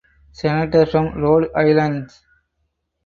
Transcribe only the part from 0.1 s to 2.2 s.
Senator from Rhode Island.